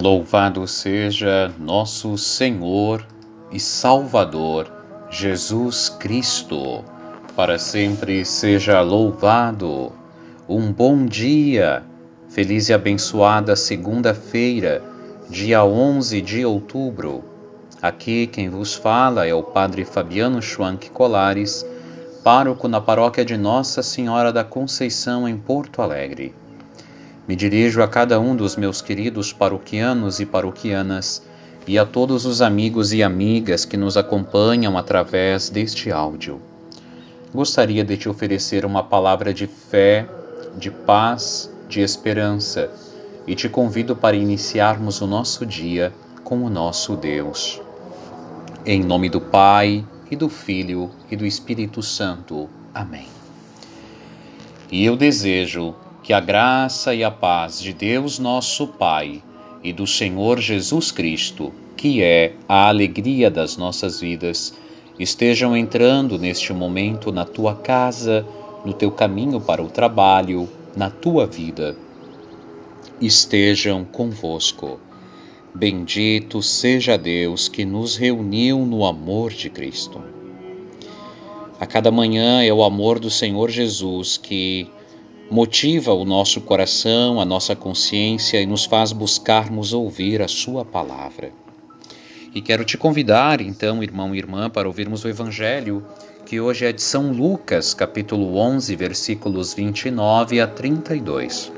[0.00, 3.06] Louvado seja nosso Senhor
[3.52, 4.72] e Salvador
[5.10, 6.82] Jesus Cristo,
[7.36, 9.92] para sempre seja louvado.
[10.48, 11.82] Um bom dia,
[12.30, 14.82] feliz e abençoada segunda-feira,
[15.28, 17.22] dia 11 de outubro.
[17.82, 21.62] Aqui quem vos fala é o Padre Fabiano Schwank Colares,
[22.24, 26.34] pároco na paróquia de Nossa Senhora da Conceição em Porto Alegre.
[27.30, 31.22] Me dirijo a cada um dos meus queridos paroquianos e paroquianas
[31.64, 36.42] e a todos os amigos e amigas que nos acompanham através deste áudio.
[37.32, 40.08] Gostaria de te oferecer uma palavra de fé,
[40.56, 42.68] de paz, de esperança
[43.28, 45.92] e te convido para iniciarmos o nosso dia
[46.24, 47.62] com o nosso Deus.
[48.66, 52.50] Em nome do Pai, e do Filho e do Espírito Santo.
[52.74, 53.06] Amém.
[54.68, 59.22] E eu desejo que a graça e a paz de Deus nosso Pai
[59.62, 64.54] e do Senhor Jesus Cristo, que é a alegria das nossas vidas,
[64.98, 68.26] estejam entrando neste momento na tua casa,
[68.64, 71.76] no teu caminho para o trabalho, na tua vida.
[73.00, 74.80] Estejam convosco.
[75.54, 80.02] Bendito seja Deus que nos reuniu no amor de Cristo.
[81.58, 84.70] A cada manhã é o amor do Senhor Jesus que
[85.30, 91.30] motiva o nosso coração, a nossa consciência e nos faz buscarmos ouvir a Sua palavra.
[92.34, 95.84] E quero te convidar, então, irmão e irmã, para ouvirmos o Evangelho,
[96.26, 101.52] que hoje é de São Lucas, capítulo 11, versículos 29 a 32.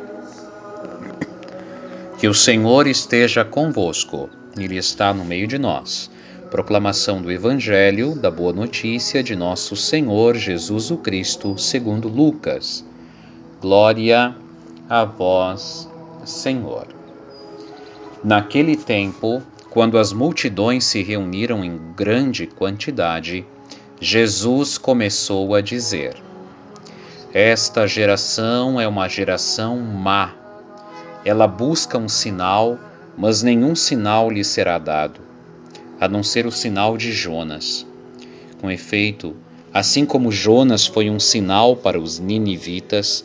[2.19, 6.11] Que o Senhor esteja convosco, Ele está no meio de nós.
[6.51, 12.85] Proclamação do Evangelho da Boa Notícia de Nosso Senhor Jesus o Cristo, segundo Lucas.
[13.63, 14.35] Glória
[14.89, 15.89] a vós,
[16.25, 16.89] Senhor.
[18.25, 19.41] Naquele tempo,
[19.71, 23.47] quando as multidões se reuniram em grande quantidade,
[24.01, 26.17] Jesus começou a dizer:
[27.33, 30.35] Esta geração é uma geração má.
[31.25, 32.77] Ela busca um sinal,
[33.17, 35.21] mas nenhum sinal lhe será dado,
[36.01, 37.87] a não ser o sinal de Jonas.
[38.61, 39.37] Com efeito,
[39.73, 43.25] assim como Jonas foi um sinal para os ninivitas,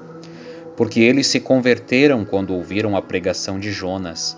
[0.75, 4.37] porque eles se converteram quando ouviram a pregação de Jonas.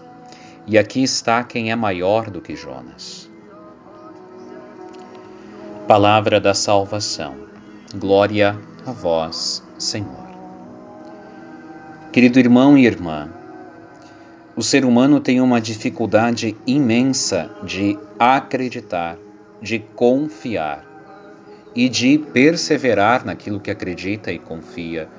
[0.66, 3.30] E aqui está quem é maior do que Jonas.
[5.88, 7.36] Palavra da salvação.
[7.96, 10.24] Glória a vós, Senhor.
[12.12, 13.30] Querido irmão e irmã,
[14.56, 19.18] o ser humano tem uma dificuldade imensa de acreditar,
[19.62, 20.86] de confiar
[21.76, 25.10] e de perseverar naquilo que acredita e confia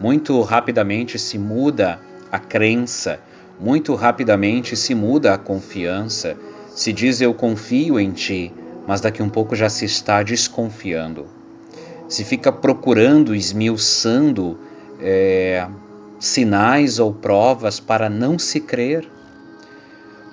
[0.00, 2.00] muito rapidamente se muda
[2.30, 3.20] a crença,
[3.60, 6.36] muito rapidamente se muda a confiança.
[6.74, 8.54] Se diz eu confio em ti,
[8.86, 11.26] mas daqui um pouco já se está desconfiando.
[12.08, 14.58] Se fica procurando, esmiuçando
[15.00, 15.66] é,
[16.18, 19.08] sinais ou provas para não se crer.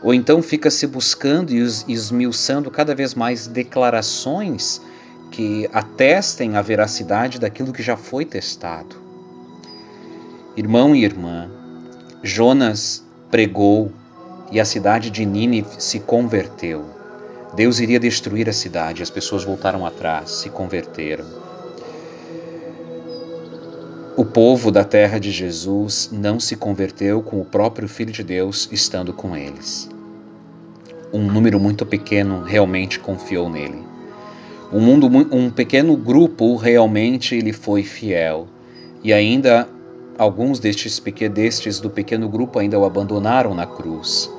[0.04, 1.58] Ou então fica se buscando e
[1.92, 4.80] esmiuçando cada vez mais declarações
[5.32, 9.05] que atestem a veracidade daquilo que já foi testado.
[10.58, 11.50] Irmão e irmã,
[12.24, 13.92] Jonas pregou
[14.50, 16.86] e a cidade de Nínive se converteu.
[17.54, 21.26] Deus iria destruir a cidade, as pessoas voltaram atrás, se converteram.
[24.16, 28.70] O povo da terra de Jesus não se converteu com o próprio Filho de Deus
[28.72, 29.90] estando com eles.
[31.12, 33.84] Um número muito pequeno realmente confiou nele.
[34.72, 38.48] Um, mundo, um pequeno grupo realmente ele foi fiel.
[39.04, 39.68] E ainda
[40.18, 41.02] Alguns destes,
[41.34, 44.32] destes do pequeno grupo ainda o abandonaram na cruz.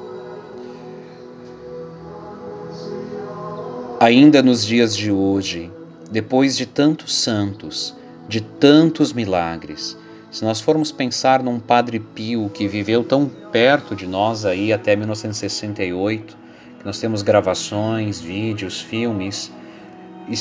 [4.01, 5.71] Ainda nos dias de hoje,
[6.11, 7.95] depois de tantos santos,
[8.27, 9.99] de tantos milagres,
[10.31, 14.97] se nós formos pensar num Padre Pio que viveu tão perto de nós aí até
[14.97, 16.37] 1968,
[16.79, 19.53] que nós temos gravações, vídeos, filmes,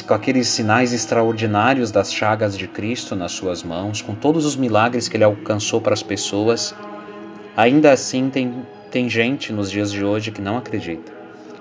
[0.05, 5.07] com aqueles sinais extraordinários das chagas de Cristo nas suas mãos, com todos os milagres
[5.07, 6.73] que ele alcançou para as pessoas,
[7.55, 8.65] ainda assim tem
[8.95, 11.11] tem gente nos dias de hoje que não acredita,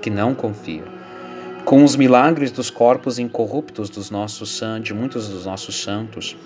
[0.01, 0.85] que não confia.
[1.65, 6.37] Com os milagres dos corpos incorruptos dos nossos de muitos dos nossos santos,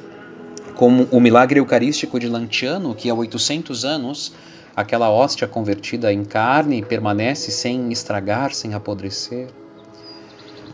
[0.75, 4.33] como o milagre eucarístico de Lantiano, que há 800 anos
[4.75, 9.49] aquela hóstia convertida em carne permanece sem estragar, sem apodrecer.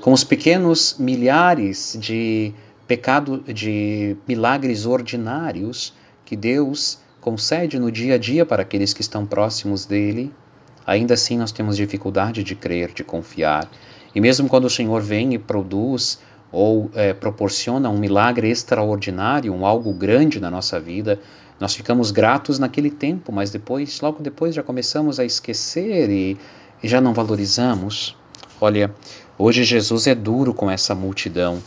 [0.05, 2.53] Com os pequenos milhares de
[2.87, 5.95] pecado de milagres ordinários
[6.27, 10.31] que Deus concede no dia a dia para aqueles que estão próximos dele,
[10.87, 13.67] ainda assim nós temos dificuldade de crer, de confiar.
[14.15, 16.19] E mesmo quando o Senhor vem e produz
[16.53, 21.19] ou é, proporciona um milagre extraordinário, um algo grande na nossa vida,
[21.59, 26.37] nós ficamos gratos naquele tempo, mas depois, logo depois, já começamos a esquecer e,
[26.83, 28.23] e já não valorizamos.
[28.67, 28.95] Olha,
[29.37, 31.63] hoje Jesus é duro com essa multidão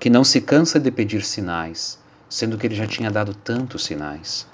[0.00, 1.96] que não se cansa de pedir sinais,
[2.28, 4.44] sendo que ele já tinha dado tantos sinais.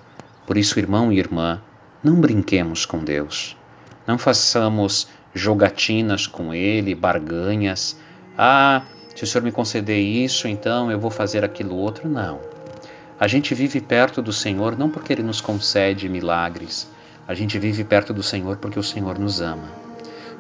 [0.47, 1.63] Por isso, irmão e irmã,
[2.05, 3.57] não brinquemos com Deus.
[4.07, 7.97] Não façamos jogatinas com Ele, barganhas.
[8.37, 8.83] Ah,
[9.17, 12.11] se o Senhor me conceder isso, então eu vou fazer aquilo outro.
[12.11, 12.41] Não.
[13.19, 16.87] A gente vive perto do Senhor não porque Ele nos concede milagres.
[17.27, 19.88] A gente vive perto do Senhor porque o Senhor nos ama.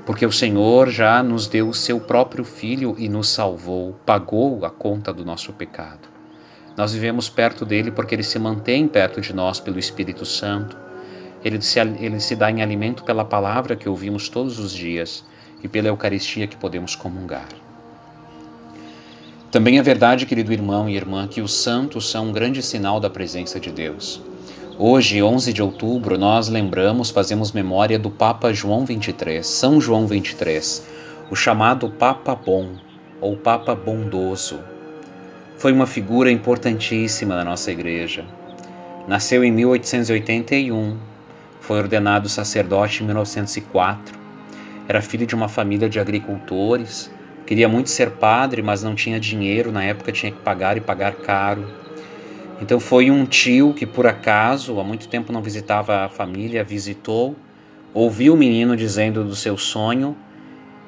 [0.08, 4.70] Porque o Senhor já nos deu o seu próprio Filho e nos salvou, pagou a
[4.70, 6.08] conta do nosso pecado.
[6.74, 10.78] Nós vivemos perto dele porque ele se mantém perto de nós pelo Espírito Santo.
[11.44, 15.26] Ele se, ele se dá em alimento pela palavra que ouvimos todos os dias
[15.62, 17.48] e pela Eucaristia que podemos comungar.
[19.50, 23.10] Também é verdade, querido irmão e irmã, que os santos são um grande sinal da
[23.10, 24.22] presença de Deus.
[24.80, 30.86] Hoje, 11 de outubro, nós lembramos, fazemos memória do Papa João 23, São João 23,
[31.28, 32.74] o chamado Papa Bom
[33.20, 34.60] ou Papa Bondoso,
[35.56, 38.24] foi uma figura importantíssima na nossa igreja.
[39.08, 40.96] Nasceu em 1881,
[41.60, 44.16] foi ordenado sacerdote em 1904.
[44.86, 47.10] Era filho de uma família de agricultores,
[47.44, 51.16] queria muito ser padre, mas não tinha dinheiro, na época tinha que pagar e pagar
[51.16, 51.66] caro.
[52.60, 57.36] Então foi um tio que por acaso, há muito tempo não visitava a família, visitou,
[57.94, 60.16] ouviu o menino dizendo do seu sonho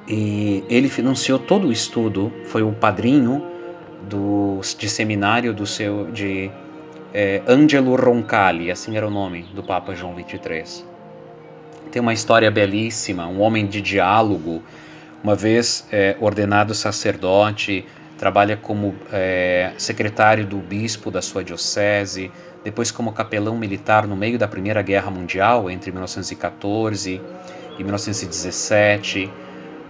[0.07, 3.43] e ele financiou todo o estudo, foi o padrinho
[4.09, 6.51] do, de seminário do seu de
[7.13, 10.85] é, Angelo Roncalli, assim era o nome do Papa João XXIII.
[11.91, 14.61] Tem uma história belíssima, um homem de diálogo,
[15.23, 17.85] uma vez é, ordenado sacerdote,
[18.21, 22.31] trabalha como é, secretário do bispo da sua diocese,
[22.63, 27.19] depois como capelão militar no meio da Primeira Guerra Mundial, entre 1914
[27.79, 29.27] e 1917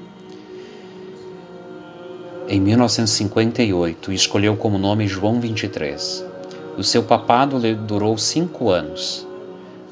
[2.46, 6.28] Em 1958, escolheu como nome João XXIII.
[6.76, 9.26] O seu papado durou cinco anos,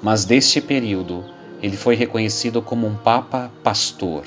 [0.02, 1.24] mas deste período
[1.62, 4.26] ele foi reconhecido como um Papa pastor,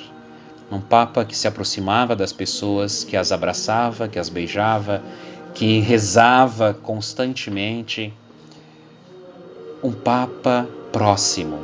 [0.71, 5.01] um Papa que se aproximava das pessoas, que as abraçava, que as beijava,
[5.53, 8.13] que rezava constantemente.
[9.83, 11.59] Um Papa próximo,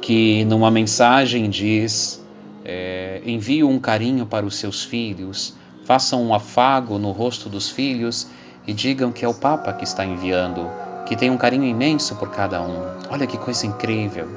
[0.00, 2.24] que numa mensagem diz:
[2.64, 8.28] é, envie um carinho para os seus filhos, façam um afago no rosto dos filhos
[8.66, 10.70] e digam que é o Papa que está enviando,
[11.06, 12.84] que tem um carinho imenso por cada um.
[13.10, 14.28] Olha que coisa incrível.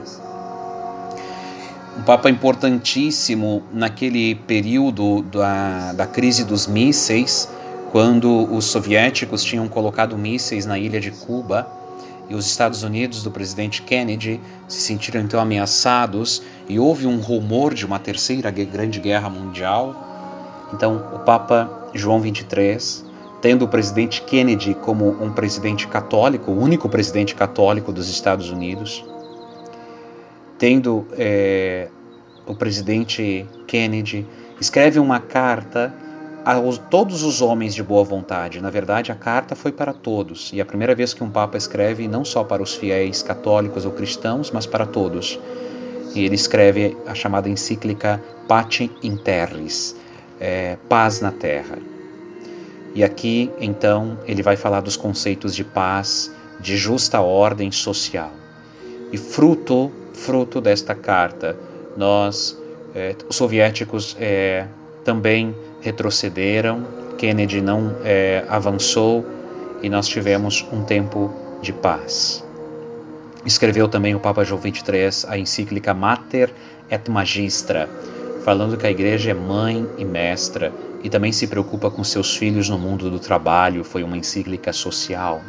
[1.95, 7.47] Um Papa importantíssimo naquele período da, da crise dos mísseis,
[7.91, 11.67] quando os soviéticos tinham colocado mísseis na ilha de Cuba
[12.27, 17.75] e os Estados Unidos do presidente Kennedy se sentiram então ameaçados e houve um rumor
[17.75, 19.95] de uma terceira grande guerra mundial.
[20.73, 23.05] Então, o Papa João XXIII,
[23.39, 29.05] tendo o presidente Kennedy como um presidente católico, o único presidente católico dos Estados Unidos,
[30.63, 31.89] tendo é,
[32.47, 34.25] o presidente Kennedy
[34.61, 35.93] escreve uma carta
[36.45, 36.55] a
[36.89, 38.61] todos os homens de boa vontade.
[38.61, 41.57] Na verdade, a carta foi para todos, e é a primeira vez que um Papa
[41.57, 45.37] escreve não só para os fiéis católicos ou cristãos, mas para todos.
[46.15, 49.97] E ele escreve a chamada encíclica Pace in Terris,
[50.39, 51.77] é, paz na terra.
[52.95, 58.31] E aqui, então, ele vai falar dos conceitos de paz, de justa ordem social.
[59.11, 61.57] E fruto, fruto desta carta,
[61.97, 62.57] nós,
[62.95, 64.65] eh, os soviéticos eh,
[65.03, 66.85] também retrocederam,
[67.17, 69.25] Kennedy não eh, avançou
[69.81, 72.43] e nós tivemos um tempo de paz.
[73.45, 76.49] Escreveu também o Papa João XXIII a encíclica Mater
[76.89, 77.89] et Magistra,
[78.43, 80.71] falando que a igreja é mãe e mestra
[81.03, 85.41] e também se preocupa com seus filhos no mundo do trabalho, foi uma encíclica social.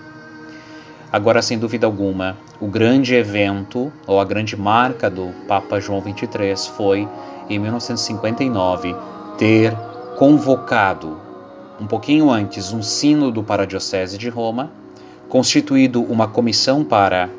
[1.15, 6.75] Agora, sem dúvida alguma, o grande evento ou a grande marca do Papa João XXIII
[6.77, 7.09] foi,
[7.49, 8.97] em 1959,
[9.39, 9.73] ter
[10.19, 11.17] convocado,
[11.81, 14.73] um pouquinho antes, um sínodo para a Diocese de Roma,
[15.29, 17.31] constituído uma comissão para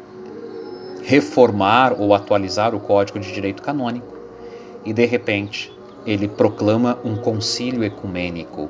[1.04, 4.16] reformar ou atualizar o Código de Direito Canônico
[4.86, 5.70] e de repente
[6.06, 8.70] ele proclama um concílio ecumênico.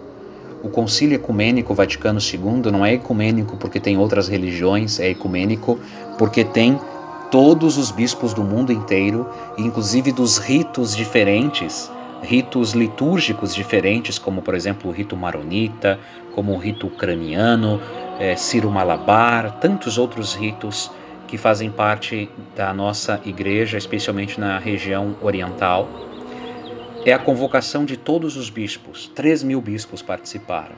[0.66, 5.80] O concílio ecumênico Vaticano II não é ecumênico porque tem outras religiões, é ecumênico
[6.18, 6.82] porque tem
[7.30, 9.30] todos os bispos do mundo inteiro,
[9.60, 11.92] inclusive dos ritos diferentes,
[12.24, 16.00] ritos litúrgicos diferentes, como por exemplo o rito maronita,
[16.34, 17.80] como o rito ucraniano,
[18.20, 20.90] é, Ciro Malabar, tantos outros ritos
[21.28, 25.88] que fazem parte da nossa igreja, especialmente na região oriental.
[27.06, 30.76] É a convocação de todos os bispos, 3 mil bispos participaram.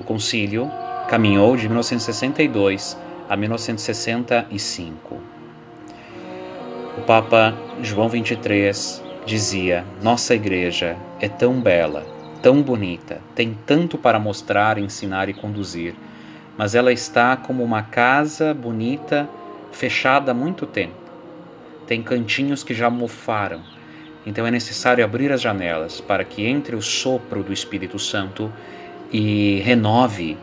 [0.00, 0.70] O concílio
[1.08, 2.96] caminhou de 1962
[3.28, 5.20] a 1965.
[6.96, 12.06] O Papa João 23 dizia: Nossa igreja é tão bela,
[12.42, 15.94] tão bonita, tem tanto para mostrar, ensinar e conduzir
[16.60, 19.26] mas ela está como uma casa bonita,
[19.72, 20.92] fechada há muito tempo.
[21.86, 23.62] Tem cantinhos que já mofaram,
[24.26, 28.52] então é necessário abrir as janelas para que entre o sopro do Espírito Santo
[29.12, 30.36] e renove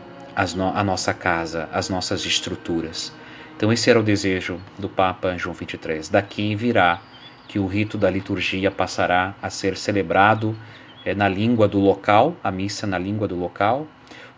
[0.56, 3.12] no a nossa casa, as nossas estruturas.
[3.56, 6.12] Então, esse era o desejo do Papa João XXIII.
[6.12, 7.02] Daqui virá
[7.48, 10.56] que o rito da liturgia passará a ser celebrado
[11.04, 13.86] é, na língua do local, a missa na língua do local,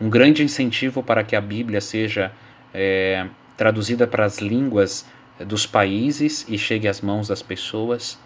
[0.01, 2.33] um grande incentivo para que a Bíblia seja
[2.73, 5.05] é, traduzida para as línguas
[5.39, 8.19] dos países e chegue às mãos das pessoas,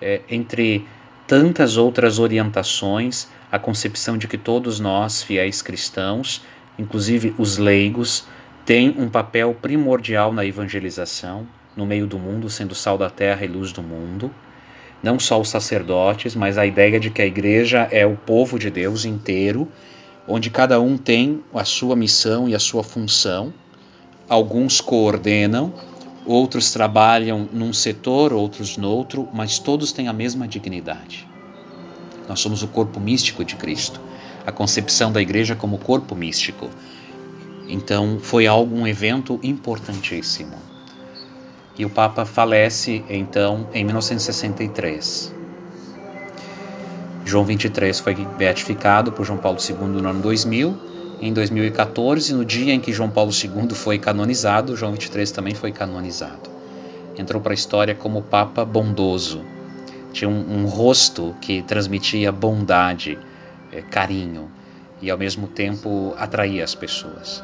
[0.00, 0.86] é, entre
[1.26, 6.42] tantas outras orientações, a concepção de que todos nós, fiéis cristãos,
[6.78, 8.26] inclusive os leigos,
[8.64, 13.48] têm um papel primordial na evangelização, no meio do mundo, sendo sal da terra e
[13.48, 14.30] luz do mundo.
[15.02, 18.70] Não só os sacerdotes, mas a ideia de que a igreja é o povo de
[18.70, 19.68] Deus inteiro
[20.26, 23.52] onde cada um tem a sua missão e a sua função.
[24.28, 25.72] Alguns coordenam,
[26.26, 31.28] outros trabalham num setor, outros no outro, mas todos têm a mesma dignidade.
[32.28, 34.00] Nós somos o corpo místico de Cristo,
[34.44, 36.68] a concepção da igreja como corpo místico.
[37.68, 40.56] Então, foi algo um evento importantíssimo.
[41.78, 45.34] E o Papa falece então em 1963.
[47.24, 50.95] João 23 foi beatificado por João Paulo II no ano 2000.
[51.18, 55.72] Em 2014, no dia em que João Paulo II foi canonizado, João 23 também foi
[55.72, 56.50] canonizado.
[57.16, 59.42] Entrou para a história como Papa bondoso.
[60.12, 63.18] Tinha um, um rosto que transmitia bondade,
[63.72, 64.50] é, carinho
[65.00, 67.42] e ao mesmo tempo atraía as pessoas.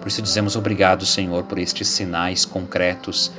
[0.00, 3.32] Por isso dizemos obrigado, Senhor, por estes sinais concretos,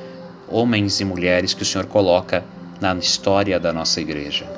[0.46, 2.44] homens e mulheres que o Senhor coloca
[2.78, 4.57] na história da nossa igreja.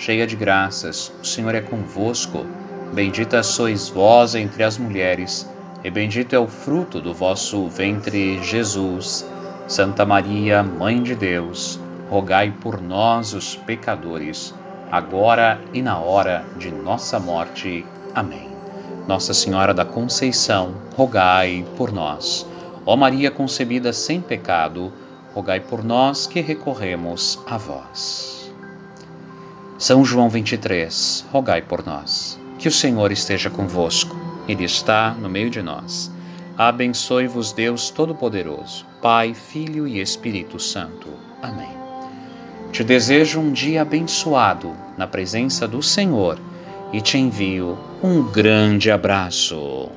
[0.00, 2.46] cheia de graças, o Senhor é convosco.
[2.94, 5.48] Bendita sois vós entre as mulheres,
[5.84, 9.28] e bendito é o fruto do vosso ventre, Jesus.
[9.68, 11.78] Santa Maria, Mãe de Deus,
[12.08, 14.54] rogai por nós, os pecadores,
[14.90, 17.84] agora e na hora de nossa morte.
[18.14, 18.48] Amém.
[19.06, 22.46] Nossa Senhora da Conceição, rogai por nós.
[22.86, 24.90] Ó Maria concebida sem pecado,
[25.34, 28.49] rogai por nós que recorremos a vós.
[29.80, 32.38] São João 23, rogai por nós.
[32.58, 34.14] Que o Senhor esteja convosco,
[34.46, 36.12] Ele está no meio de nós.
[36.54, 41.08] Abençoe-vos, Deus Todo-Poderoso, Pai, Filho e Espírito Santo.
[41.40, 41.70] Amém.
[42.70, 46.38] Te desejo um dia abençoado na presença do Senhor
[46.92, 49.88] e te envio um grande abraço.